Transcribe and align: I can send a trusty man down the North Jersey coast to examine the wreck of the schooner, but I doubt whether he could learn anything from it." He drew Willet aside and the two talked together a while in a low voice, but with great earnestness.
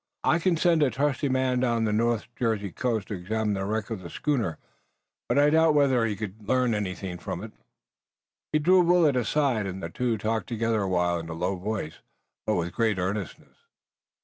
I 0.23 0.39
can 0.39 0.57
send 0.57 0.81
a 0.81 0.89
trusty 0.89 1.29
man 1.29 1.59
down 1.59 1.83
the 1.85 1.93
North 1.93 2.25
Jersey 2.35 2.71
coast 2.71 3.09
to 3.09 3.13
examine 3.13 3.53
the 3.53 3.65
wreck 3.65 3.91
of 3.91 3.99
the 3.99 4.09
schooner, 4.09 4.57
but 5.29 5.37
I 5.37 5.51
doubt 5.51 5.75
whether 5.75 6.05
he 6.07 6.15
could 6.15 6.47
learn 6.49 6.73
anything 6.73 7.19
from 7.19 7.43
it." 7.43 7.51
He 8.51 8.57
drew 8.57 8.81
Willet 8.81 9.15
aside 9.15 9.67
and 9.67 9.83
the 9.83 9.89
two 9.91 10.17
talked 10.17 10.47
together 10.47 10.81
a 10.81 10.89
while 10.89 11.19
in 11.19 11.29
a 11.29 11.33
low 11.33 11.55
voice, 11.55 11.99
but 12.47 12.55
with 12.55 12.73
great 12.73 12.97
earnestness. 12.97 13.57